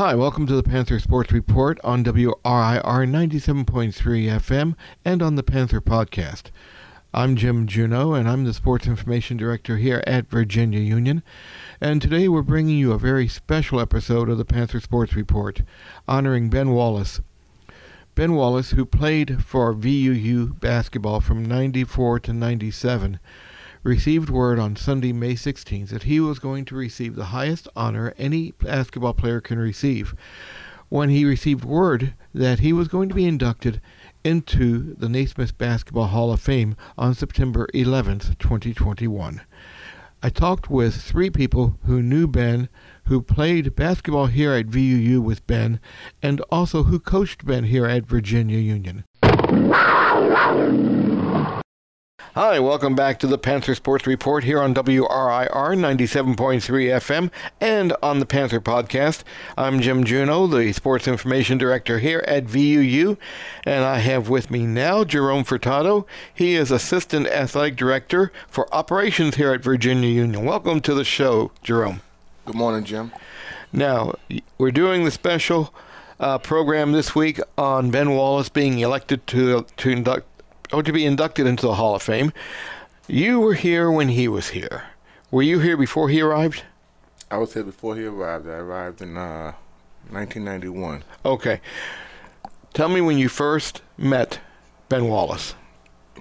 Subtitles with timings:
[0.00, 5.82] Hi, welcome to the Panther Sports Report on WRIR 97.3 FM and on the Panther
[5.82, 6.44] Podcast.
[7.12, 11.22] I'm Jim Juneau, and I'm the Sports Information Director here at Virginia Union.
[11.82, 15.60] And today we're bringing you a very special episode of the Panther Sports Report
[16.08, 17.20] honoring Ben Wallace.
[18.14, 23.20] Ben Wallace, who played for VUU basketball from 94 to 97,
[23.82, 28.14] received word on Sunday, May 16th, that he was going to receive the highest honor
[28.18, 30.14] any basketball player can receive
[30.90, 33.80] when he received word that he was going to be inducted
[34.24, 39.40] into the Naismith Basketball Hall of Fame on September 11th, 2021.
[40.22, 42.68] I talked with three people who knew Ben,
[43.04, 45.80] who played basketball here at VUU with Ben,
[46.22, 49.04] and also who coached Ben here at Virginia Union.
[52.36, 57.28] Hi, welcome back to the Panther Sports Report here on WRIR 97.3 FM
[57.60, 59.24] and on the Panther Podcast.
[59.58, 63.16] I'm Jim Juneau, the Sports Information Director here at VUU,
[63.66, 66.06] and I have with me now Jerome Furtado.
[66.32, 70.44] He is Assistant Athletic Director for Operations here at Virginia Union.
[70.44, 72.00] Welcome to the show, Jerome.
[72.44, 73.10] Good morning, Jim.
[73.72, 74.14] Now,
[74.56, 75.74] we're doing the special
[76.20, 80.29] uh, program this week on Ben Wallace being elected to, to induct
[80.72, 82.32] or to be inducted into the Hall of Fame.
[83.06, 84.84] You were here when he was here.
[85.30, 86.62] Were you here before he arrived?
[87.30, 88.48] I was here before he arrived.
[88.48, 89.52] I arrived in uh,
[90.10, 91.04] 1991.
[91.24, 91.60] Okay.
[92.72, 94.40] Tell me when you first met
[94.88, 95.54] Ben Wallace.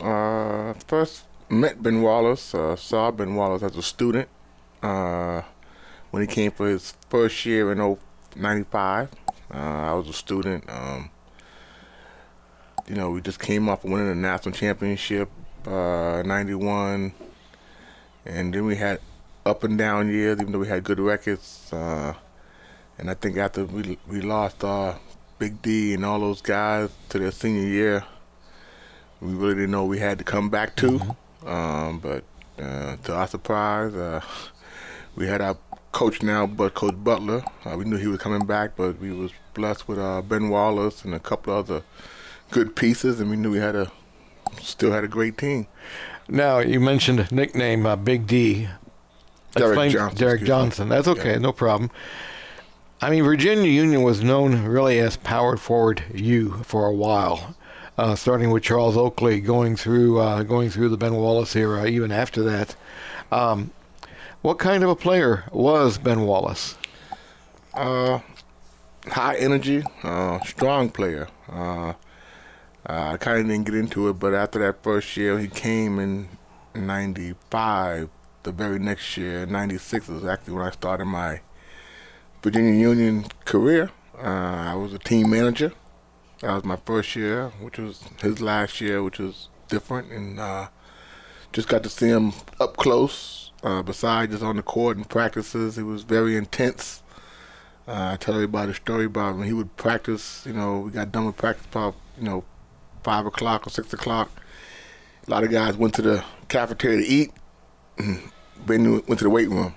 [0.02, 4.30] Uh, first met Ben Wallace, uh, saw Ben Wallace as a student
[4.82, 5.42] uh,
[6.12, 7.98] when he came for his first year in
[8.36, 9.10] 95.
[9.52, 10.64] Uh, I was a student.
[10.70, 11.10] Um,
[12.90, 15.30] you know, we just came off of winning the national championship,
[15.68, 17.14] uh, 91.
[18.26, 19.00] And then we had
[19.46, 21.72] up and down years, even though we had good records.
[21.72, 22.16] Uh,
[22.98, 24.96] and I think after we we lost uh,
[25.38, 28.04] Big D and all those guys to their senior year,
[29.22, 31.00] we really didn't know we had to come back to.
[31.00, 31.48] Mm-hmm.
[31.48, 32.24] Um, but
[32.58, 34.22] uh, to our surprise, uh,
[35.16, 35.58] we had our
[35.92, 37.44] coach now, but Coach Butler.
[37.64, 41.06] Uh, we knew he was coming back, but we was blessed with uh, Ben Wallace
[41.06, 41.84] and a couple other
[42.52, 43.92] good pieces, and we knew we had a
[44.62, 45.68] still had a great team.
[46.28, 48.68] Now you mentioned nickname uh, Big D.
[49.54, 50.18] Derek Explain, Johnson.
[50.18, 50.90] Derek Johnson.
[50.90, 51.38] That's okay, yeah.
[51.40, 51.90] no problem.
[53.02, 57.56] I mean, Virginia Union was known really as powered forward U for a while,
[57.98, 62.12] uh, starting with Charles Oakley, going through uh, going through the Ben Wallace era, even
[62.12, 62.76] after that.
[63.32, 63.72] Um,
[64.42, 66.76] what kind of a player was Ben Wallace?
[67.74, 68.20] Uh,
[69.08, 71.28] high energy, uh, strong player.
[72.90, 76.00] Uh, I kind of didn't get into it, but after that first year, he came
[76.00, 76.28] in
[76.74, 78.10] '95.
[78.42, 81.42] The very next year, '96 was actually when I started my
[82.42, 83.92] Virginia Union career.
[84.18, 85.72] Uh, I was a team manager.
[86.42, 90.70] That was my first year, which was his last year, which was different, and uh,
[91.54, 93.52] just got to see him up close.
[93.62, 97.04] Uh, besides just on the court and practices, he was very intense.
[97.88, 100.44] Uh, I tell everybody a story about when he would practice.
[100.48, 102.44] You know, we got done with practice about you know
[103.04, 104.32] five o'clock or six o'clock.
[105.28, 107.32] A lot of guys went to the cafeteria to eat.
[108.66, 109.76] Ben went to the weight room,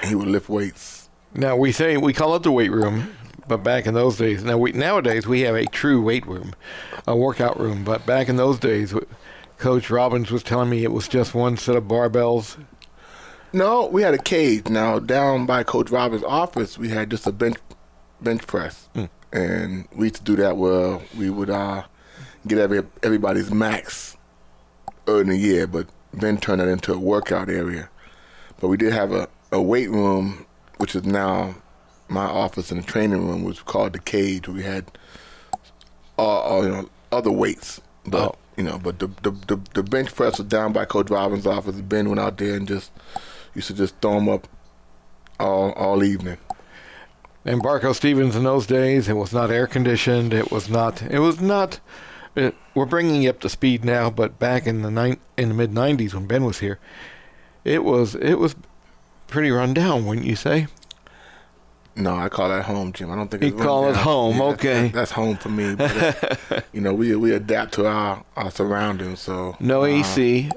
[0.00, 1.08] and he would lift weights.
[1.34, 3.14] Now we say we call it the weight room,
[3.46, 6.54] but back in those days, now we nowadays we have a true weight room,
[7.06, 7.84] a workout room.
[7.84, 8.94] But back in those days,
[9.58, 12.56] Coach Robbins was telling me it was just one set of barbells.
[13.52, 14.68] No, we had a cage.
[14.68, 17.56] Now down by Coach Robbins' office, we had just a bench
[18.20, 19.08] bench press, mm.
[19.32, 21.84] and we used to do that where we would uh,
[22.48, 24.16] get every everybody's max
[25.06, 27.88] early in the year, but then turn that into a workout area.
[28.60, 30.46] But we did have a, a weight room,
[30.78, 31.54] which is now
[32.08, 34.48] my office and the training room, was called the cage.
[34.48, 34.86] We had
[36.16, 38.38] all, all you know other weights, but oh.
[38.56, 41.80] you know, but the, the, the the bench press was down by Coach Robbins' office.
[41.80, 42.90] Ben went out there and just
[43.54, 44.48] used to just throw them up
[45.38, 46.38] all all evening.
[47.44, 50.34] And Barco Stevens in those days, it was not air conditioned.
[50.34, 51.00] It was not.
[51.02, 51.80] It was not
[52.74, 55.72] we're bringing you up to speed now, but back in the ni- in the mid
[55.72, 56.78] '90s when Ben was here,
[57.64, 58.56] it was it was
[59.26, 60.66] pretty run down, wouldn't you say?
[61.96, 63.10] No, I call that home, Jim.
[63.10, 64.36] I don't think you call it home.
[64.36, 65.74] Yeah, okay, that's, that's, home for me.
[65.74, 69.20] But, you know, we we adapt to our, our surroundings.
[69.20, 70.50] So no uh, AC,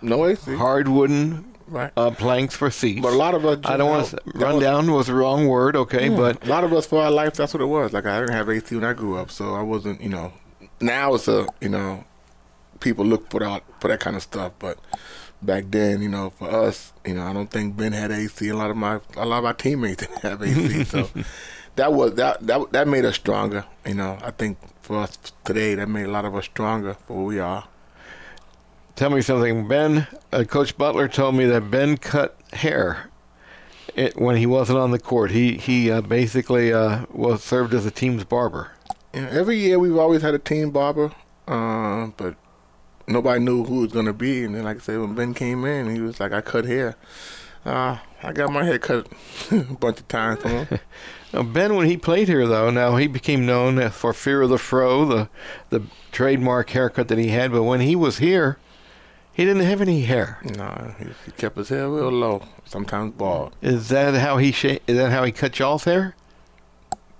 [0.00, 1.92] no AC, hard wooden right.
[1.96, 3.00] Uh, planks for seats.
[3.00, 5.46] But a lot of us, I don't want to run was, down was the wrong
[5.46, 6.08] word, okay?
[6.08, 7.92] Yeah, but a lot of us for our life, that's what it was.
[7.92, 10.32] Like I didn't have AC when I grew up, so I wasn't, you know,
[10.82, 12.04] now it's a you know
[12.80, 14.78] people look for that for that kind of stuff, but
[15.40, 18.48] back then, you know, for us, you know, I don't think Ben had AC.
[18.48, 21.08] A lot of my a lot of our teammates didn't have AC, so
[21.76, 23.64] that was that that that made us stronger.
[23.86, 27.14] You know, I think for us today, that made a lot of us stronger for
[27.14, 27.64] who we are.
[28.94, 30.06] Tell me something, Ben.
[30.32, 33.10] Uh, Coach Butler told me that Ben cut hair
[33.94, 35.30] it, when he wasn't on the court.
[35.30, 38.71] He he uh, basically uh, was served as a team's barber.
[39.14, 41.12] Yeah, every year we've always had a team barber,
[41.46, 42.34] uh, but
[43.06, 44.44] nobody knew who it was gonna be.
[44.44, 46.96] And then, like I said, when Ben came in, he was like, "I cut hair."
[47.64, 49.06] Uh, I got my hair cut
[49.50, 50.80] a bunch of times for him.
[51.32, 54.58] now, Ben, when he played here, though, now he became known for Fear of the
[54.58, 55.28] Fro, the
[55.70, 57.52] the trademark haircut that he had.
[57.52, 58.58] But when he was here,
[59.32, 60.38] he didn't have any hair.
[60.56, 63.54] No, he, he kept his hair real low, sometimes bald.
[63.60, 66.16] Is that how he sh- Is that how he cut y'all's hair?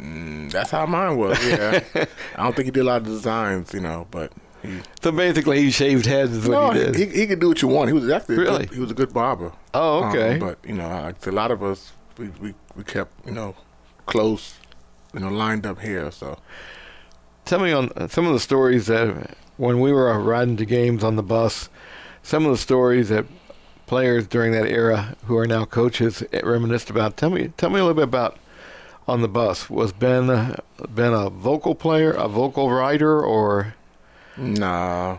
[0.02, 1.38] Mm, that's how mine was.
[1.46, 1.80] Yeah,
[2.36, 4.32] I don't think he did a lot of designs, you know, but.
[4.62, 6.94] He, so basically, he shaved heads is what no, he did.
[6.94, 7.88] He, he could do what you want.
[7.88, 9.52] He was actually really good, he was a good barber.
[9.74, 10.34] Oh, okay.
[10.34, 13.56] Um, but you know, like a lot of us, we, we we kept you know
[14.06, 14.54] close,
[15.14, 16.10] you know, lined up here.
[16.12, 16.38] So,
[17.44, 21.02] tell me on uh, some of the stories that when we were riding to games
[21.02, 21.68] on the bus,
[22.22, 23.26] some of the stories that
[23.86, 27.16] players during that era who are now coaches reminisced about.
[27.16, 28.38] Tell me, tell me a little bit about
[29.06, 29.68] on the bus.
[29.68, 30.56] Was Ben
[30.88, 33.74] Ben a vocal player, a vocal writer, or
[34.36, 35.18] Nah,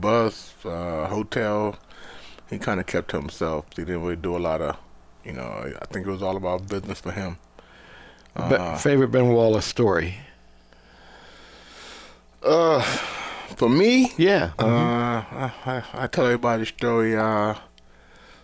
[0.00, 1.76] bus, uh, hotel.
[2.48, 3.66] He kind of kept to himself.
[3.76, 4.76] He didn't really do a lot of,
[5.24, 5.72] you know.
[5.80, 7.38] I think it was all about business for him.
[8.34, 10.16] Uh, favorite Ben Wallace story?
[12.42, 12.80] Uh,
[13.56, 14.52] for me, yeah.
[14.58, 15.68] Uh, mm-hmm.
[15.68, 17.16] I, I, I, tell everybody the story.
[17.16, 17.54] Uh,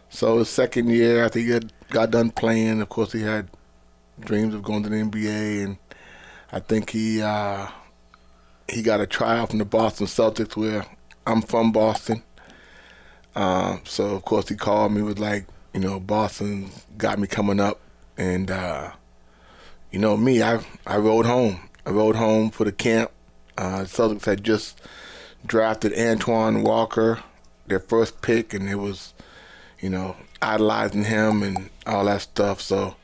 [0.08, 3.48] so his second year after he got, got done playing, of course he had
[4.20, 5.76] dreams of going to the NBA, and
[6.52, 7.22] I think he.
[7.22, 7.68] Uh,
[8.68, 10.84] he got a tryout from the Boston Celtics, where
[11.26, 12.22] I'm from Boston.
[13.34, 17.60] Uh, so of course he called me was like, you know, Boston got me coming
[17.60, 17.80] up,
[18.16, 18.92] and uh,
[19.90, 21.60] you know me, I I rode home.
[21.84, 23.10] I rode home for the camp.
[23.56, 24.80] Uh, Celtics had just
[25.46, 27.20] drafted Antoine Walker,
[27.66, 29.14] their first pick, and it was,
[29.80, 32.60] you know, idolizing him and all that stuff.
[32.60, 32.96] So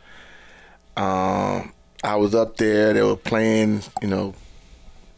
[0.97, 1.73] um,
[2.05, 2.93] I was up there.
[2.93, 4.35] They were playing, you know,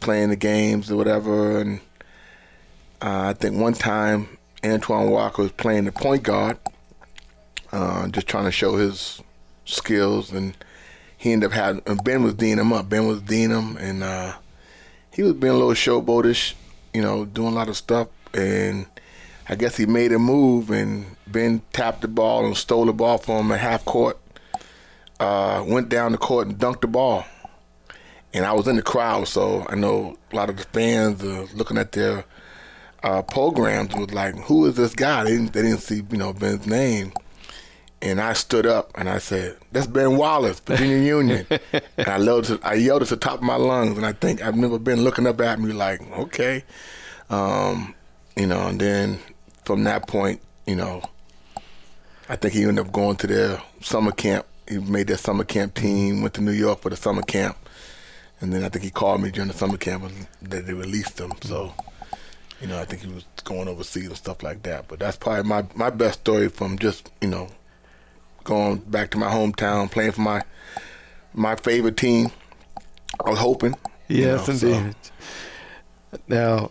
[0.00, 1.60] playing the games or whatever.
[1.60, 1.80] And
[3.02, 6.58] uh, I think one time Antoine Walker was playing the point guard,
[7.72, 9.22] uh, just trying to show his
[9.64, 10.30] skills.
[10.32, 10.56] And
[11.16, 12.88] he ended up having, and Ben was deaning him up.
[12.88, 14.34] Ben was deaning him, and uh,
[15.10, 16.54] he was being a little showboatish,
[16.92, 18.08] you know, doing a lot of stuff.
[18.34, 18.86] And
[19.48, 23.18] I guess he made a move, and Ben tapped the ball and stole the ball
[23.18, 24.18] from him at half court.
[25.20, 27.24] Uh, went down the court and dunked the ball
[28.34, 31.46] and I was in the crowd, so I know a lot of the fans are
[31.56, 32.24] looking at their
[33.04, 36.32] uh, programs was like, "Who is this guy?" They didn't, they didn't see you know
[36.32, 37.12] Ben's name,
[38.02, 42.46] and I stood up and I said, "That's Ben Wallace, Virginia Union." and I yelled,
[42.46, 45.04] to, I yelled at the top of my lungs, and I think I've never been
[45.04, 46.64] looking up at me like, "Okay,"
[47.30, 47.94] um,
[48.36, 48.66] you know.
[48.66, 49.20] And then
[49.64, 51.02] from that point, you know,
[52.28, 54.44] I think he ended up going to their summer camp.
[54.68, 57.56] He made their summer camp team, went to New York for the summer camp
[58.44, 60.04] and then I think he called me during the summer camp
[60.42, 61.32] that they released him.
[61.40, 61.72] So,
[62.60, 64.86] you know, I think he was going overseas and stuff like that.
[64.86, 67.48] But that's probably my my best story from just you know
[68.44, 70.42] going back to my hometown, playing for my
[71.32, 72.30] my favorite team.
[73.24, 73.74] I was hoping.
[74.08, 74.96] Yes, you know, indeed.
[75.02, 76.18] So.
[76.28, 76.70] Now,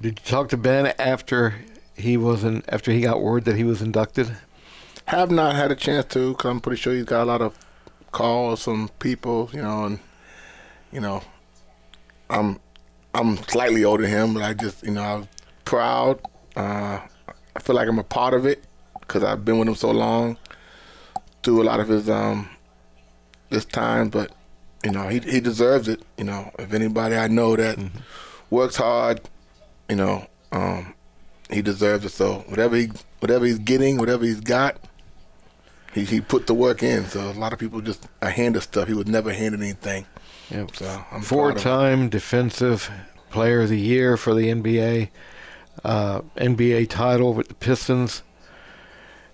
[0.00, 1.54] did you talk to Ben after
[1.96, 4.36] he was in, after he got word that he was inducted?
[5.08, 7.58] Have not had a chance to, because I'm pretty sure he's got a lot of
[8.12, 9.98] calls from people, you know, and
[10.92, 11.22] you know,
[12.28, 12.60] I'm
[13.14, 15.28] I'm slightly older than him, but I just you know I'm
[15.64, 16.20] proud.
[16.54, 17.00] Uh,
[17.56, 18.64] I feel like I'm a part of it
[19.00, 20.36] because I've been with him so long
[21.42, 22.46] through a lot of his um
[23.48, 24.10] this time.
[24.10, 24.32] But
[24.84, 26.02] you know he he deserves it.
[26.18, 27.98] You know if anybody I know that mm-hmm.
[28.50, 29.22] works hard,
[29.88, 30.92] you know um,
[31.50, 32.10] he deserves it.
[32.10, 34.78] So whatever he whatever he's getting, whatever he's got.
[35.98, 38.62] He, he put the work in, so a lot of people just a hand of
[38.62, 38.88] stuff.
[38.88, 40.06] He was never handed anything.
[40.50, 40.76] Yep.
[40.76, 42.90] So I'm four-time defensive
[43.30, 45.10] player of the year for the NBA,
[45.84, 48.22] uh, NBA title with the Pistons,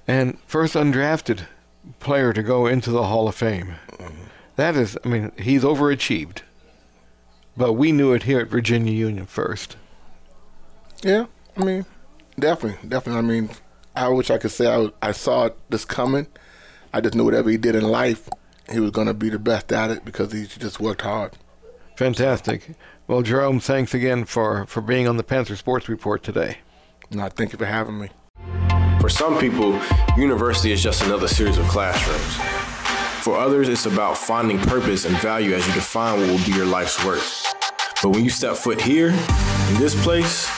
[0.09, 1.47] and first undrafted
[2.01, 3.75] player to go into the Hall of Fame.
[3.93, 4.25] Mm-hmm.
[4.57, 6.43] That is, I mean, he's overachieved.
[7.57, 9.77] But we knew it here at Virginia Union first.
[11.03, 11.87] Yeah, I mean,
[12.39, 13.19] definitely, definitely.
[13.19, 13.51] I mean,
[13.95, 16.27] I wish I could say I, I saw this coming.
[16.95, 18.29] I just knew whatever he did in life,
[18.71, 21.33] he was going to be the best at it because he just worked hard.
[21.97, 22.77] Fantastic.
[23.09, 26.59] Well, Jerome, thanks again for, for being on the Panther Sports Report today.
[27.11, 28.11] No, thank you for having me.
[29.01, 29.77] For some people,
[30.17, 32.37] university is just another series of classrooms.
[33.25, 36.65] For others, it's about finding purpose and value as you define what will be your
[36.65, 37.23] life's work.
[38.05, 40.49] But when you step foot here, in this place,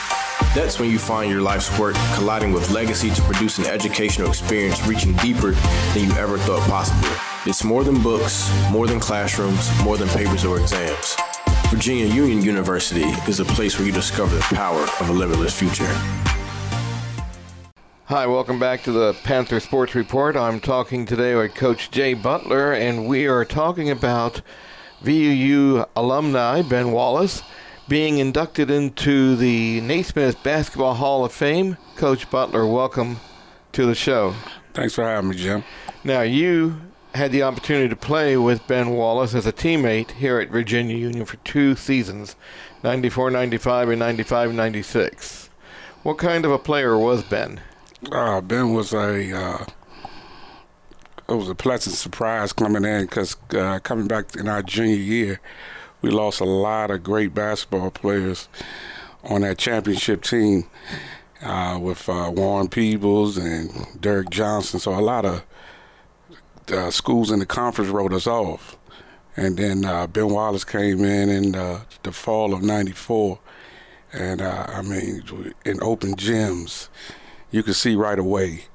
[0.57, 4.83] that's when you find your life's work colliding with legacy to produce an educational experience
[4.87, 5.51] reaching deeper
[5.93, 7.07] than you ever thought possible.
[7.45, 11.15] It's more than books, more than classrooms, more than papers or exams.
[11.69, 15.85] Virginia Union University is a place where you discover the power of a limitless future.
[18.05, 20.35] Hi, welcome back to the Panther Sports Report.
[20.35, 24.41] I'm talking today with Coach Jay Butler, and we are talking about
[25.03, 27.43] VUU alumni Ben Wallace
[27.87, 31.77] being inducted into the Naismith Basketball Hall of Fame.
[31.95, 33.19] Coach Butler, welcome
[33.71, 34.33] to the show.
[34.73, 35.63] Thanks for having me, Jim.
[36.03, 36.81] Now, you
[37.15, 41.25] had the opportunity to play with Ben Wallace as a teammate here at Virginia Union
[41.25, 42.35] for two seasons
[42.83, 45.49] 94 95 and 95 96.
[46.03, 47.61] What kind of a player was Ben?
[48.11, 49.65] Uh, ben was a uh,
[51.27, 55.39] it was a pleasant surprise coming in because uh, coming back in our junior year,
[56.01, 58.47] we lost a lot of great basketball players
[59.23, 60.65] on that championship team
[61.41, 64.79] uh, with uh, Warren Peebles and Derek Johnson.
[64.79, 65.43] So a lot of
[66.71, 68.77] uh, schools in the conference wrote us off.
[69.35, 73.37] And then uh, Ben Wallace came in in the fall of '94,
[74.11, 76.87] and uh, I mean, in open gyms,
[77.51, 78.65] you could see right away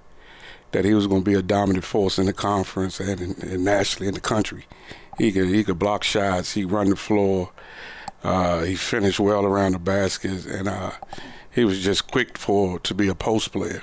[0.71, 4.07] that he was going to be a dominant force in the conference and, and nationally
[4.07, 4.67] in the country.
[5.19, 7.51] He could he could block shots, he run the floor,
[8.25, 10.93] uh, he finished well around the basket, and uh,
[11.51, 13.83] he was just quick for to be a post player.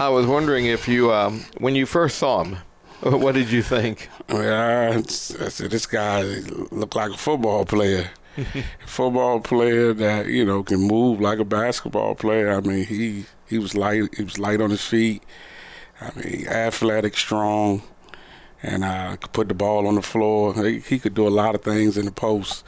[0.00, 2.58] I was wondering if you, um, when you first saw him,
[3.00, 4.08] what did you think?
[4.28, 6.22] Yeah, I said this guy
[6.70, 8.10] looked like a football player.
[8.86, 12.52] football player that you know can move like a basketball player.
[12.52, 14.14] I mean, he he was light.
[14.16, 15.24] He was light on his feet.
[16.00, 17.82] I mean, athletic, strong,
[18.62, 20.54] and uh, could put the ball on the floor.
[20.54, 22.64] He, he could do a lot of things in the post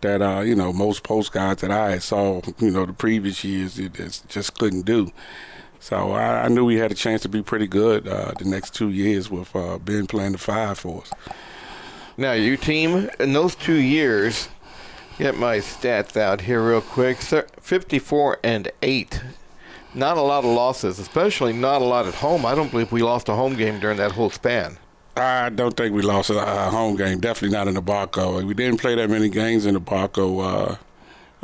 [0.00, 3.78] that uh, you know most post guys that I saw you know the previous years
[3.78, 3.92] it
[4.28, 5.10] just couldn't do.
[5.78, 8.74] So I, I, knew we had a chance to be pretty good uh, the next
[8.74, 11.12] two years with uh, Ben playing the five for us.
[12.16, 14.48] Now, your team in those two years,
[15.18, 17.18] get my stats out here real quick.
[17.18, 19.22] 54 and 8.
[19.94, 22.46] Not a lot of losses, especially not a lot at home.
[22.46, 24.78] I don't believe we lost a home game during that whole span.
[25.16, 27.20] I don't think we lost a home game.
[27.20, 28.44] Definitely not in the Barco.
[28.44, 30.76] We didn't play that many games in the Barco uh,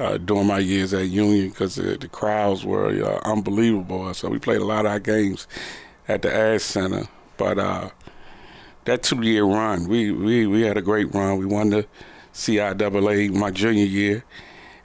[0.03, 4.13] uh, during my years at Union because the, the, crowds were uh, unbelievable.
[4.13, 5.47] So we played a lot of our games
[6.07, 7.09] at the Ashe Center.
[7.39, 7.91] But uh,
[8.85, 11.39] that two year run, we, we, we had a great run.
[11.39, 11.87] We won the
[12.35, 14.23] CIAA my junior year.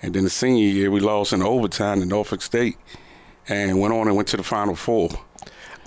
[0.02, 2.78] And then the senior year, we lost in overtime to Norfolk State
[3.50, 5.10] and went on and went to the Final Four.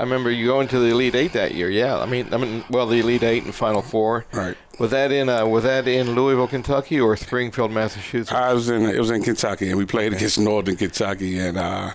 [0.00, 1.68] I remember you going to the Elite Eight that year.
[1.68, 4.24] Yeah, I mean, I mean, well, the Elite Eight and Final Four.
[4.32, 4.56] Right.
[4.78, 8.32] Was that in uh, was that in Louisville, Kentucky, or Springfield, Massachusetts?
[8.32, 11.90] I was in it was in Kentucky, and we played against Northern Kentucky, and uh,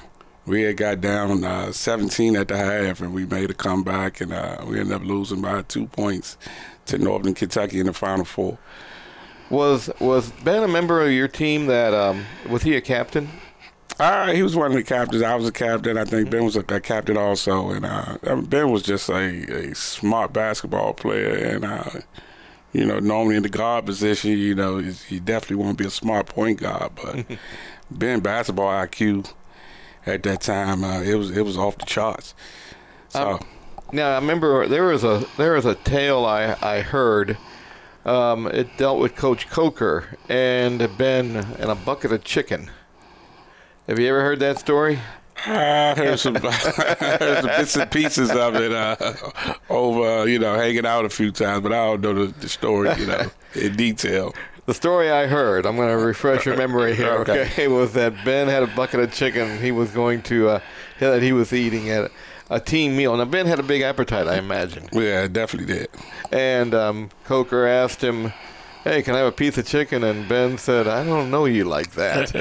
[0.45, 4.31] we had got down uh, 17 at the half, and we made a comeback, and
[4.31, 6.37] uh, we ended up losing by two points
[6.85, 8.59] to Northern Kentucky in the Final Four.
[9.49, 11.65] Was was Ben a member of your team?
[11.65, 13.29] That um, was he a captain?
[13.99, 15.21] Uh, he was one of the captains.
[15.21, 15.97] I was a captain.
[15.97, 19.75] I think Ben was a, a captain also, and uh, Ben was just a, a
[19.75, 21.33] smart basketball player.
[21.33, 22.01] And uh,
[22.73, 25.91] you know, normally in the guard position, you know, you definitely want to be a
[25.91, 26.91] smart point guard.
[27.01, 27.25] But
[27.91, 29.31] Ben basketball IQ
[30.05, 32.33] at that time, uh, it was it was off the charts.
[33.09, 33.33] So.
[33.33, 33.47] Um,
[33.93, 37.37] now I remember there was a there was a tale I I heard.
[38.03, 42.69] Um, it dealt with Coach Coker and Ben and a bucket of chicken.
[43.87, 44.99] Have you ever heard that story?
[45.45, 48.95] I heard some, heard some bits and pieces of it uh,
[49.69, 52.89] over, you know, hanging out a few times, but I don't know the, the story,
[52.97, 54.33] you know, in detail.
[54.65, 57.43] The story I heard, I'm going to refresh your memory here, okay.
[57.43, 60.59] okay, was that Ben had a bucket of chicken he was going to, uh,
[60.99, 62.09] that he was eating at
[62.49, 63.15] a team meal.
[63.15, 64.89] Now, Ben had a big appetite, I imagine.
[64.93, 65.89] Yeah, definitely did.
[66.31, 68.33] And um, Coker asked him,
[68.85, 70.03] hey, can I have a piece of chicken?
[70.05, 72.31] And Ben said, I don't know you like that.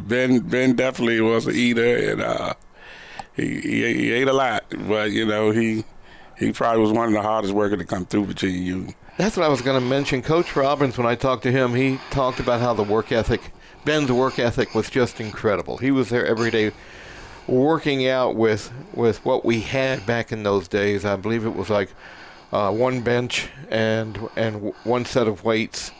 [0.06, 2.54] ben Ben definitely was an eater, and uh,
[3.34, 4.64] he, he, he ate a lot.
[4.86, 5.84] But you know, he
[6.36, 8.88] he probably was one of the hardest workers to come through between you.
[9.16, 10.22] That's what I was going to mention.
[10.22, 13.52] Coach Robbins, when I talked to him, he talked about how the work ethic,
[13.84, 15.76] Ben's work ethic was just incredible.
[15.76, 16.72] He was there every day
[17.46, 21.04] working out with with what we had back in those days.
[21.04, 21.90] I believe it was like
[22.52, 25.92] uh, one bench and and one set of weights,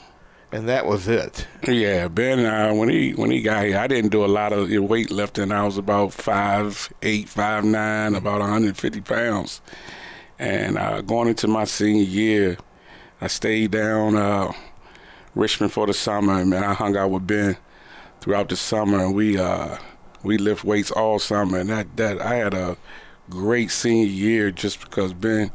[0.52, 1.46] and that was it.
[1.66, 2.44] Yeah, Ben.
[2.44, 5.52] Uh, when he when he got here, I didn't do a lot of weightlifting.
[5.52, 9.60] I was about five eight, five nine, about 150 pounds,
[10.38, 12.56] And uh, going into my senior year,
[13.20, 14.52] I stayed down uh,
[15.34, 17.56] Richmond for the summer, and man, I hung out with Ben
[18.20, 19.76] throughout the summer, and we uh,
[20.22, 22.76] we lift weights all summer, and that that I had a
[23.30, 25.50] great senior year just because Ben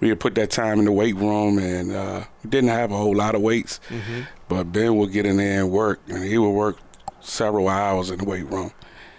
[0.00, 2.96] we had put that time in the weight room, and uh, we didn't have a
[2.96, 4.22] whole lot of weights, mm-hmm.
[4.48, 6.78] but Ben would get in there and work, and he would work
[7.20, 8.70] several hours in the weight room.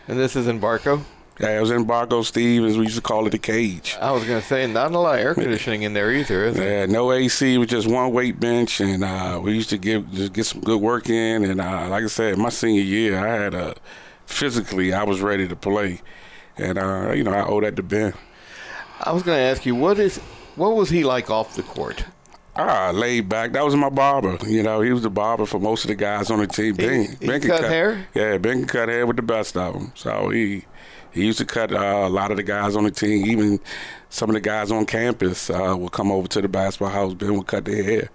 [0.07, 1.03] And this is in Barco.
[1.39, 2.77] Yeah, it was in Barco Stevens.
[2.77, 3.97] We used to call it the cage.
[3.99, 6.57] I was going to say, not a lot of air conditioning in there either, is
[6.57, 10.33] yeah, no AC, with just one weight bench, and uh, we used to give just
[10.33, 11.43] get some good work in.
[11.43, 13.75] And uh, like I said, my senior year, I had a
[14.25, 16.01] physically, I was ready to play,
[16.57, 18.13] and uh, you know, I owe that to Ben.
[18.99, 20.17] I was going to ask you, what is
[20.55, 22.05] what was he like off the court?
[22.57, 23.51] Ah, laid back.
[23.51, 24.37] That was my barber.
[24.47, 26.75] You know, he was the barber for most of the guys on the team.
[26.75, 28.07] Ben, he, ben cut, cut, hair.
[28.13, 29.91] Yeah, Ben can cut hair with the best of them.
[29.95, 30.63] So he
[31.11, 33.25] he used to cut uh, a lot of the guys on the team.
[33.25, 33.59] Even
[34.09, 37.13] some of the guys on campus uh, would come over to the basketball house.
[37.13, 38.09] Ben would cut their hair.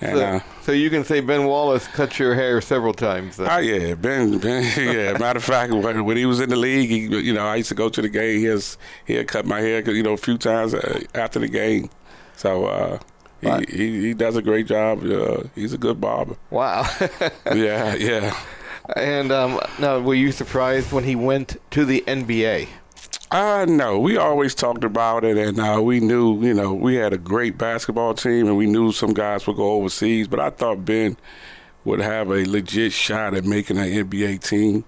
[0.00, 3.36] And, so, uh, so, you can say Ben Wallace cut your hair several times.
[3.36, 3.48] Then.
[3.48, 4.38] Oh yeah, Ben.
[4.38, 5.16] Ben yeah.
[5.18, 7.68] Matter of fact, when, when, he was in the league, he, you know, I used
[7.68, 8.40] to go to the game.
[8.40, 11.48] He has he had cut my hair, you know, a few times uh, after the
[11.48, 11.90] game.
[12.36, 12.98] So uh,
[13.40, 15.04] he, he, he does a great job.
[15.04, 16.36] Uh, he's a good barber.
[16.50, 16.88] Wow.
[17.54, 18.36] yeah, yeah.
[18.96, 22.68] And um, now, were you surprised when he went to the NBA?
[23.34, 27.12] Uh, no, we always talked about it, and uh, we knew, you know, we had
[27.12, 30.28] a great basketball team, and we knew some guys would go overseas.
[30.28, 31.16] But I thought Ben
[31.84, 34.84] would have a legit shot at making an NBA team.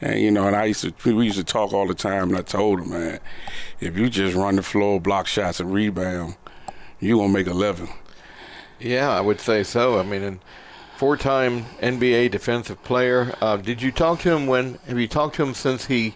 [0.00, 2.38] And you know, and I used to we used to talk all the time, and
[2.38, 3.18] I told him, man,
[3.80, 6.36] if you just run the floor, block shots, and rebound,
[7.00, 7.88] you gonna make eleven.
[8.78, 9.98] Yeah, I would say so.
[9.98, 10.38] I mean, and
[10.96, 13.34] four-time NBA defensive player.
[13.40, 14.74] Uh, did you talk to him when?
[14.86, 16.14] Have you talked to him since he?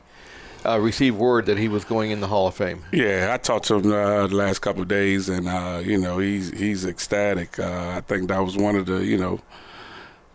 [0.65, 2.83] Uh, received word that he was going in the Hall of Fame.
[2.93, 6.19] Yeah, I talked to him uh, the last couple of days, and uh, you know
[6.19, 7.59] he's he's ecstatic.
[7.59, 9.41] Uh, I think that was one of the you know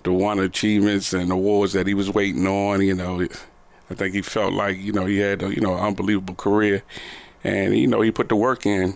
[0.04, 2.82] the one achievements and awards that he was waiting on.
[2.82, 3.28] You know,
[3.90, 6.84] I think he felt like you know he had a, you know an unbelievable career,
[7.44, 8.96] and you know he put the work in.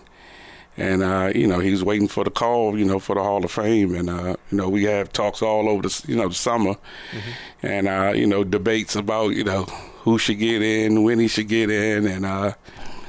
[0.74, 3.52] And uh, you know he's waiting for the call, you know, for the Hall of
[3.52, 6.76] Fame, and uh, you know we have talks all over the, you know, the summer,
[7.10, 7.66] mm-hmm.
[7.66, 9.66] and you know debates about, you know,
[10.02, 12.54] who should get in, when he should get in, and uh,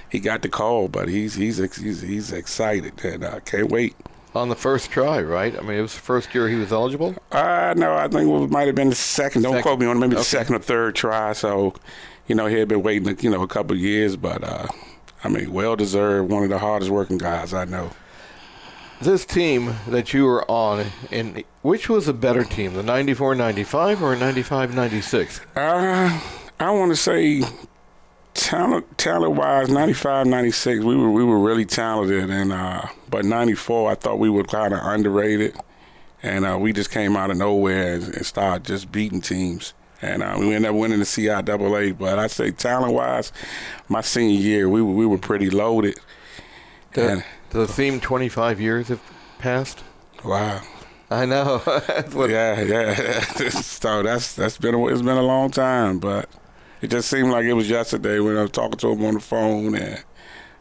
[0.10, 0.88] he got the call.
[0.88, 3.96] But he's he's he's, he's excited, and I uh, can't wait.
[4.36, 5.56] On the first try, right?
[5.56, 7.16] I mean, it was the first year he was eligible.
[7.32, 9.44] Uh no, I think it might have been the second.
[9.44, 9.62] Don't second.
[9.62, 10.22] quote me on it, maybe okay.
[10.22, 11.34] the second or third try.
[11.34, 11.76] So,
[12.26, 14.68] you know, he had been waiting, you know, a couple years, but uh,
[15.24, 16.32] I mean, well deserved.
[16.32, 17.92] One of the hardest working guys I know
[19.04, 24.16] this team that you were on, in which was a better team, the 94-95 or
[24.16, 25.42] 95-96?
[25.56, 26.20] Uh,
[26.60, 27.44] I want to say
[28.34, 33.92] talent talent wise 95 96 we were we were really talented and uh, but 94
[33.92, 35.56] I thought we were kind of underrated.
[36.26, 39.74] And uh, we just came out of nowhere and, and started just beating teams.
[40.02, 43.32] And uh, we ended up winning the CIAA but I say talent wise
[43.88, 46.00] my senior year we were, we were pretty loaded.
[46.94, 49.02] The, and, the theme 25 years have
[49.40, 49.84] passed?
[50.24, 50.62] Wow.
[51.10, 51.62] I know.
[52.30, 53.20] Yeah yeah.
[53.50, 56.30] So that's that's been a, it's been a long time but
[56.84, 59.22] it just seemed like it was yesterday when I was talking to him on the
[59.22, 60.04] phone and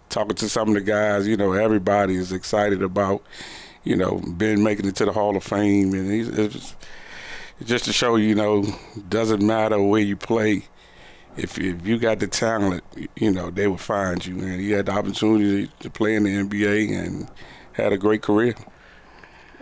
[0.09, 1.27] talking to some of the guys.
[1.27, 3.25] You know, everybody is excited about,
[3.83, 6.77] you know, Ben making it to the Hall of Fame, and he's, it's,
[7.65, 8.65] just to show you, you know,
[9.09, 10.63] doesn't matter where you play.
[11.37, 12.85] If, if you got the talent,
[13.17, 14.39] you know, they will find you.
[14.39, 17.29] And he had the opportunity to play in the NBA and
[17.73, 18.55] had a great career.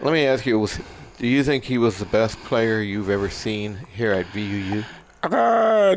[0.03, 0.79] Let me ask you, was,
[1.17, 4.85] do you think he was the best player you've ever seen here at VUU?
[5.23, 5.97] Uh,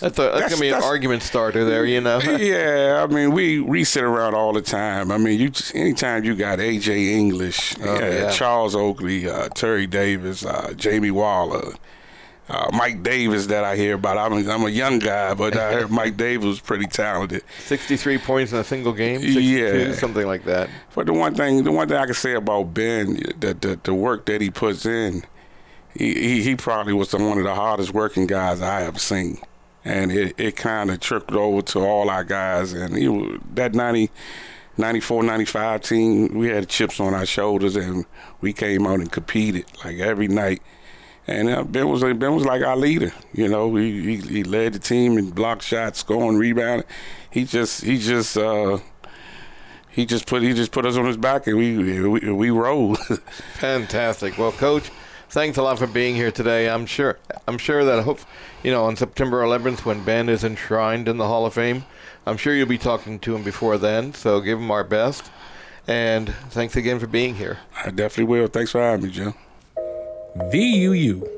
[0.00, 2.18] that's a that's, that's gonna be an argument starter there, you know.
[2.38, 5.10] yeah, I mean we we sit around all the time.
[5.10, 8.30] I mean you anytime you got AJ English, oh, yeah, yeah.
[8.30, 11.72] Charles Oakley, uh, Terry Davis, uh, Jamie Waller.
[12.46, 14.18] Uh, Mike Davis that I hear about.
[14.18, 17.42] I'm a, I'm a young guy, but I heard Mike Davis was pretty talented.
[17.60, 20.68] 63 points in a single game, yeah, something like that.
[20.94, 23.94] But the one thing, the one thing I can say about Ben, that the, the
[23.94, 25.24] work that he puts in,
[25.94, 29.38] he, he, probably was the, one of the hardest working guys I have seen.
[29.84, 32.72] And it, it kind of trickled over to all our guys.
[32.72, 34.10] And he, that 90,
[34.76, 38.06] 94, 95 team, we had chips on our shoulders and
[38.40, 40.62] we came out and competed like every night.
[41.26, 43.12] And uh, Ben was Ben was like our leader.
[43.32, 46.86] You know, he, he, he led the team in block shots, scoring, rebounding.
[47.30, 48.78] He just he just uh,
[49.88, 52.98] he just put he just put us on his back and we we, we rolled.
[53.54, 54.36] Fantastic.
[54.36, 54.90] Well, coach,
[55.28, 56.68] thanks a lot for being here today.
[56.68, 58.20] I'm sure I'm sure that hope
[58.62, 61.84] you know on September 11th when Ben is enshrined in the Hall of Fame,
[62.26, 65.30] I'm sure you'll be talking to him before then, so give him our best.
[65.86, 67.58] And thanks again for being here.
[67.84, 68.46] I definitely will.
[68.46, 69.34] Thanks for having me, Jim.
[70.36, 71.28] VUU.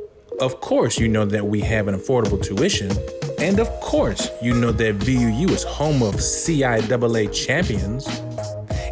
[0.41, 2.93] Of course, you know that we have an affordable tuition.
[3.41, 8.07] And of course, you know that VUU is home of CIAA champions.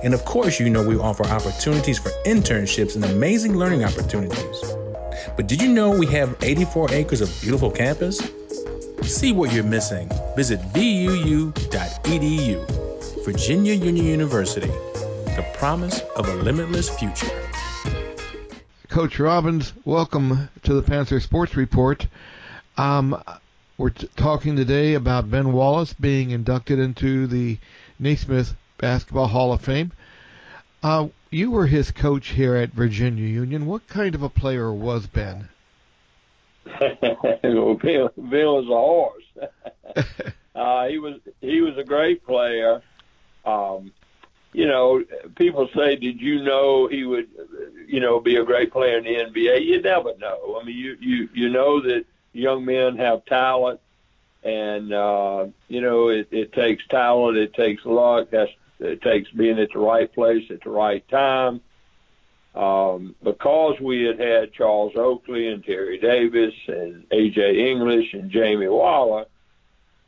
[0.02, 4.74] And of course, you know we offer opportunities for internships and amazing learning opportunities.
[5.37, 8.18] But did you know we have 84 acres of beautiful campus?
[9.03, 10.09] See what you're missing.
[10.37, 11.55] Visit vuu.edu.
[13.25, 17.27] Virginia Union University, the promise of a limitless future.
[18.88, 22.07] Coach Robbins, welcome to the Panther Sports Report.
[22.77, 23.20] Um,
[23.77, 27.59] we're t- talking today about Ben Wallace being inducted into the
[27.99, 29.90] Naismith Basketball Hall of Fame.
[30.83, 33.66] Uh, you were his coach here at Virginia Union.
[33.66, 35.49] What kind of a player was Ben?
[36.81, 40.07] well, Bill, Bill was a horse.
[40.55, 42.81] uh, he was he was a great player.
[43.44, 43.92] Um,
[44.53, 47.29] you know, people say, "Did you know he would,
[47.87, 50.59] you know, be a great player in the NBA?" You never know.
[50.61, 53.81] I mean, you you you know that young men have talent,
[54.44, 59.58] and uh, you know it, it takes talent, it takes luck, that's, it takes being
[59.58, 61.60] at the right place at the right time.
[62.54, 68.68] Um, because we had had Charles Oakley and Terry Davis and AJ English and Jamie
[68.68, 69.24] Waller,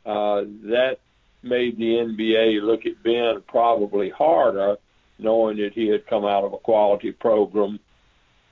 [0.05, 0.99] uh, that
[1.43, 4.77] made the NBA look at Ben probably harder,
[5.19, 7.79] knowing that he had come out of a quality program.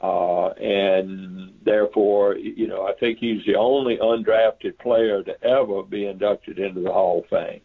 [0.02, 6.06] Uh, and therefore, you know, I think he's the only undrafted player to ever be
[6.06, 7.62] inducted into the Hall of Fame.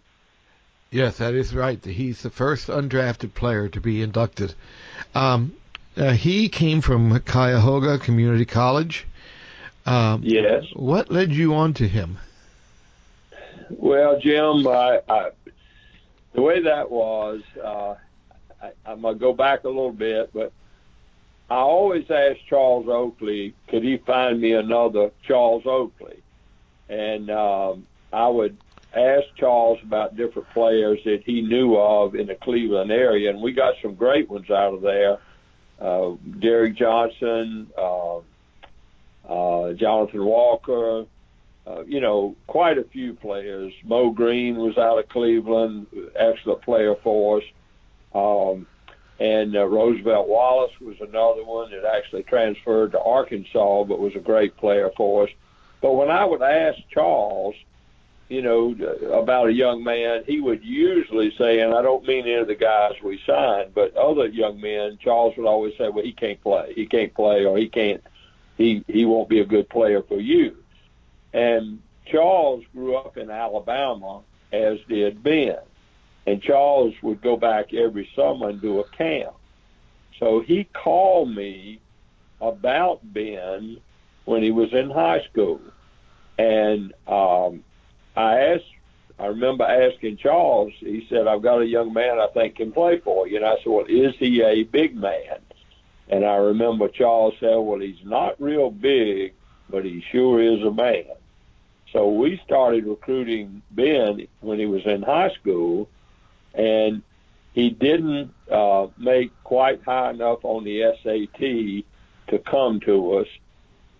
[0.90, 1.82] Yes, that is right.
[1.84, 4.54] He's the first undrafted player to be inducted.
[5.14, 5.52] Um,
[5.96, 9.06] uh, he came from Cuyahoga Community College.
[9.86, 10.64] Um, yes.
[10.74, 12.18] What led you on to him?
[13.70, 15.30] Well, Jim, I, I,
[16.32, 17.94] the way that was, uh,
[18.60, 20.52] I, I'm gonna go back a little bit, but
[21.48, 26.20] I always asked Charles Oakley, could he find me another Charles Oakley?
[26.88, 28.56] And um, I would
[28.94, 33.52] ask Charles about different players that he knew of in the Cleveland area, and we
[33.52, 35.18] got some great ones out of there.
[35.80, 38.18] Uh, Derek Johnson, uh,
[39.28, 41.06] uh, Jonathan Walker,
[41.66, 43.72] uh, you know, quite a few players.
[43.84, 47.44] Mo Green was out of Cleveland, excellent player for us.
[48.14, 48.66] Um,
[49.20, 54.20] and uh, Roosevelt Wallace was another one that actually transferred to Arkansas, but was a
[54.20, 55.30] great player for us.
[55.82, 57.54] But when I would ask Charles,
[58.30, 58.76] you know,
[59.12, 62.54] about a young man, he would usually say, and I don't mean any of the
[62.54, 66.72] guys we signed, but other young men, Charles would always say, well, he can't play.
[66.76, 68.04] He can't play or he can't,
[68.56, 70.56] he, he won't be a good player for you.
[71.32, 75.58] And Charles grew up in Alabama, as did Ben.
[76.24, 79.34] And Charles would go back every summer and do a camp.
[80.20, 81.80] So he called me
[82.40, 83.80] about Ben
[84.24, 85.60] when he was in high school.
[86.38, 87.64] And um,
[88.16, 88.64] I asked,
[89.18, 92.98] I remember asking Charles, he said, I've got a young man I think can play
[92.98, 93.36] for you.
[93.36, 95.38] And I said, well, is he a big man?
[96.08, 99.34] And I remember Charles said, well, he's not real big,
[99.68, 101.04] but he sure is a man.
[101.92, 105.88] So we started recruiting Ben when he was in high school,
[106.54, 107.02] and
[107.52, 111.84] he didn't uh, make quite high enough on the SAT
[112.28, 113.28] to come to us.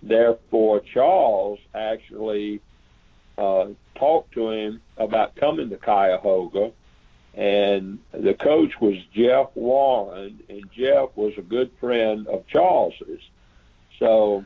[0.03, 2.61] Therefore, Charles actually
[3.41, 6.73] uh, talked to him about coming to Cuyahoga,
[7.35, 13.23] and the coach was Jeff Warren, and Jeff was a good friend of Charles's.
[13.99, 14.45] So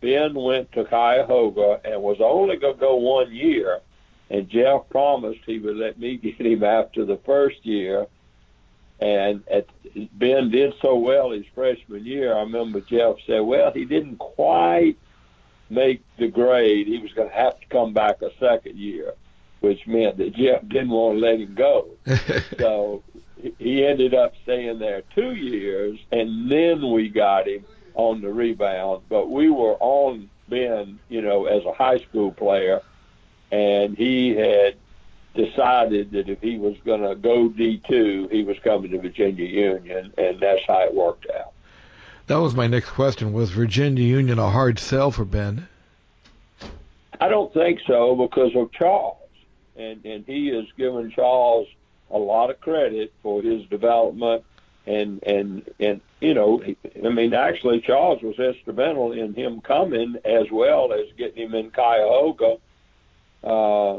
[0.00, 3.80] Ben went to Cuyahoga and was only going to go one year,
[4.30, 8.06] and Jeff promised he would let me get him after the first year.
[9.00, 9.66] And at,
[10.12, 12.36] Ben did so well his freshman year.
[12.36, 14.98] I remember Jeff said, "Well, he didn't quite
[15.70, 16.86] make the grade.
[16.86, 19.14] He was going to have to come back a second year,
[19.60, 21.88] which meant that Jeff didn't want to let him go.
[22.58, 23.02] so
[23.58, 29.02] he ended up staying there two years, and then we got him on the rebound.
[29.08, 32.80] But we were on Ben, you know, as a high school player,
[33.50, 34.76] and he had
[35.34, 40.12] decided that if he was going to go D2, he was coming to Virginia Union,
[40.18, 41.52] and that's how it worked out.
[42.30, 43.32] That was my next question.
[43.32, 45.66] Was Virginia Union a hard sell for Ben?
[47.20, 49.16] I don't think so because of Charles,
[49.74, 51.66] and and he has given Charles
[52.08, 54.44] a lot of credit for his development,
[54.86, 56.62] and and and you know,
[57.04, 61.72] I mean, actually Charles was instrumental in him coming as well as getting him in
[61.72, 62.58] Cuyahoga.
[63.42, 63.96] Uh,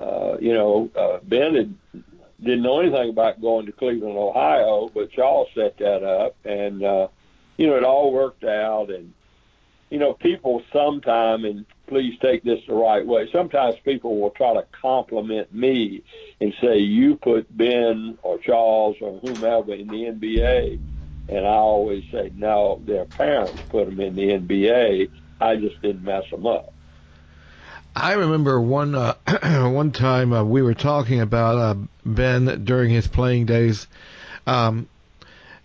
[0.00, 1.74] uh, you know, uh, Ben had,
[2.42, 7.08] didn't know anything about going to Cleveland, Ohio, but Charles set that up, and uh,
[7.56, 8.90] you know, it all worked out.
[8.90, 9.12] And
[9.90, 13.28] you know, people sometime, and please take this the right way.
[13.30, 16.02] Sometimes people will try to compliment me
[16.40, 20.80] and say, "You put Ben or Charles or whomever in the NBA,"
[21.28, 25.10] and I always say, "No, their parents put them in the NBA.
[25.40, 26.74] I just didn't mess them up."
[27.96, 29.14] I remember one uh,
[29.70, 33.86] one time uh, we were talking about uh, Ben during his playing days,
[34.46, 34.88] um,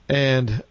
[0.08, 0.62] and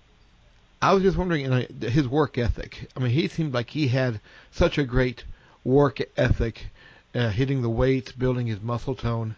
[0.81, 2.89] I was just wondering you know, his work ethic.
[2.97, 5.25] I mean, he seemed like he had such a great
[5.65, 6.67] work ethic,
[7.15, 9.35] uh, hitting the weights, building his muscle tone,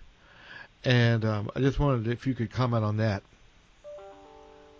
[0.84, 3.22] and um, I just wondered if you could comment on that.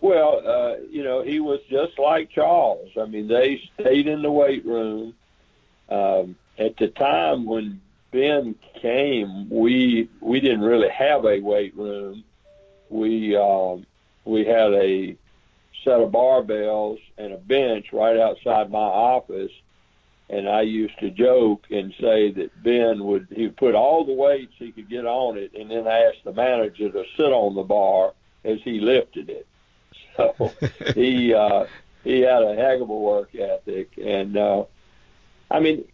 [0.03, 2.91] Well, uh, you know, he was just like Charles.
[2.99, 5.15] I mean, they stayed in the weight room.
[5.89, 12.25] Um, at the time when Ben came, we we didn't really have a weight room.
[12.89, 13.87] We um,
[14.25, 15.17] we had a
[15.85, 19.53] set of barbells and a bench right outside my office,
[20.29, 24.13] and I used to joke and say that Ben would he would put all the
[24.13, 27.63] weights he could get on it, and then ask the manager to sit on the
[27.63, 28.13] bar
[28.45, 29.47] as he lifted it.
[30.17, 30.53] So
[30.95, 31.65] he uh,
[32.05, 34.65] he had a heck of a work ethic, and uh,
[35.51, 35.85] I mean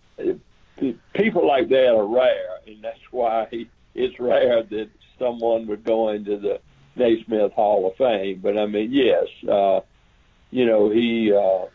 [1.15, 3.49] people like that are rare, and that's why
[3.95, 6.61] it's rare that someone would go into the
[6.97, 8.41] Naismith Hall of Fame.
[8.43, 9.81] But I mean, yes, uh,
[10.51, 11.67] you know he uh,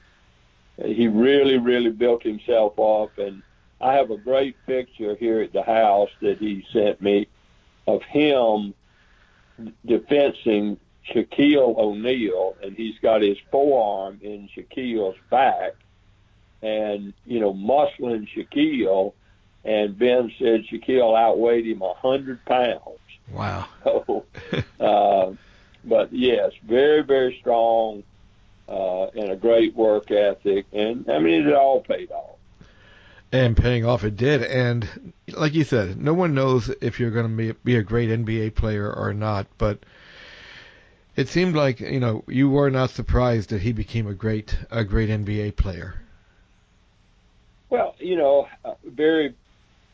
[0.85, 3.41] he really really built himself up, and
[3.79, 7.27] I have a great picture here at the house that he sent me
[7.87, 8.73] of him
[9.85, 10.79] defending
[11.13, 15.73] Shaquille O'Neal, and he's got his forearm in Shaquille's back
[16.61, 19.13] and you know muscling Shaquille,
[19.63, 22.99] and Ben said Shaquille outweighed him a hundred pounds.
[23.33, 23.67] Wow.
[23.83, 24.25] So,
[24.79, 25.31] uh,
[25.83, 28.03] but yes, very very strong
[28.67, 32.37] uh, and a great work ethic, and I mean it all paid off.
[33.31, 34.43] And paying off, it did.
[34.43, 38.09] And like you said, no one knows if you're going to be, be a great
[38.09, 39.47] NBA player or not.
[39.57, 39.79] But
[41.15, 44.83] it seemed like you know you were not surprised that he became a great a
[44.83, 45.95] great NBA player.
[47.69, 49.33] Well, you know, uh, very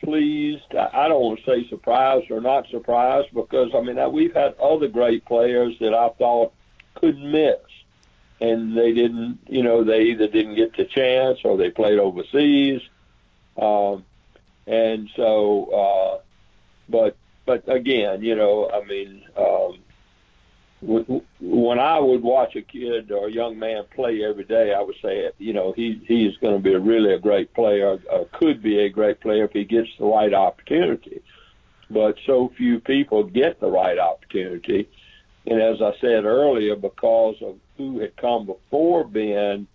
[0.04, 0.76] pleased.
[0.76, 4.88] I don't want to say surprised or not surprised because I mean we've had other
[4.88, 6.54] great players that I thought
[6.96, 7.58] could miss,
[8.40, 9.40] and they didn't.
[9.48, 12.82] You know, they either didn't get the chance or they played overseas,
[13.58, 14.06] um,
[14.66, 15.66] and so.
[15.66, 16.22] Uh,
[16.90, 19.80] but but again, you know, I mean, um,
[20.82, 24.96] when I would watch a kid or a young man play every day, I would
[25.02, 28.62] say, you know, he he's going to be a really a great player, or could
[28.62, 31.22] be a great player if he gets the right opportunity.
[31.90, 34.88] But so few people get the right opportunity,
[35.48, 39.68] and as I said earlier, because of who had come before Ben,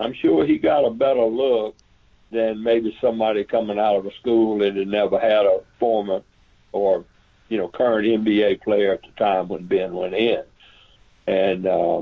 [0.00, 1.76] I'm sure he got a better look
[2.32, 6.22] than maybe somebody coming out of a school that had never had a former
[6.72, 7.04] or
[7.50, 10.42] you know, current NBA player at the time when Ben went in.
[11.26, 11.98] And uh,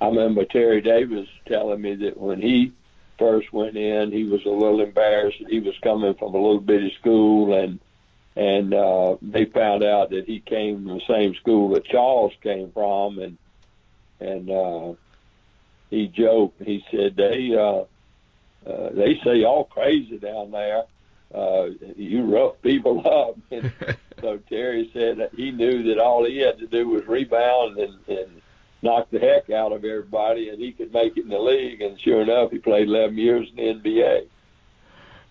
[0.00, 2.72] I remember Terry Davis telling me that when he
[3.18, 5.38] first went in, he was a little embarrassed.
[5.48, 7.78] He was coming from a little bitty school, and
[8.34, 12.72] and uh, they found out that he came from the same school that Charles came
[12.72, 13.38] from, and
[14.18, 14.92] and uh,
[15.88, 16.60] he joked.
[16.62, 17.84] He said they uh,
[18.68, 20.84] uh, they say y'all crazy down there
[21.34, 23.38] uh, you rough people up.
[23.50, 23.72] And
[24.20, 27.98] so Terry said that he knew that all he had to do was rebound and,
[28.08, 28.42] and
[28.82, 31.80] knock the heck out of everybody, and he could make it in the league.
[31.80, 34.26] And sure enough, he played 11 years in the NBA.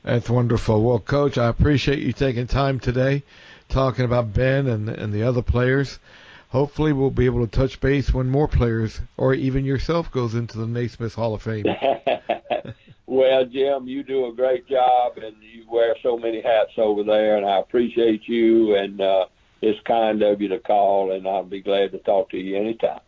[0.03, 0.81] That's wonderful.
[0.81, 3.23] Well, Coach, I appreciate you taking time today
[3.67, 5.99] talking about Ben and, and the other players.
[6.49, 10.57] Hopefully, we'll be able to touch base when more players, or even yourself, goes into
[10.57, 11.65] the Naismith Hall of Fame.
[13.09, 17.37] Well, Jim, you do a great job, and you wear so many hats over there,
[17.37, 18.75] and I appreciate you.
[18.75, 19.25] And uh,
[19.63, 22.99] it's kind of you to call, and I'll be glad to talk to you anytime.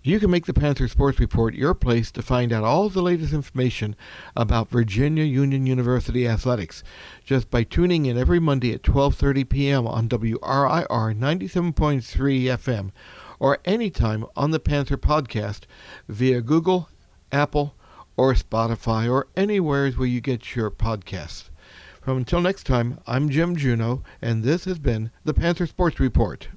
[0.00, 3.32] You can make the Panther Sports Report your place to find out all the latest
[3.32, 3.96] information
[4.36, 6.84] about Virginia Union University athletics
[7.24, 9.88] just by tuning in every Monday at 12:30 p.m.
[9.88, 12.02] on WRIR 97.3
[12.44, 12.92] FM
[13.40, 15.62] or anytime on the Panther podcast
[16.08, 16.88] via Google,
[17.32, 17.74] Apple,
[18.16, 21.50] or Spotify or anywhere where you get your podcasts.
[22.02, 26.48] From until next time, I'm Jim Juno, and this has been the Panther Sports Report.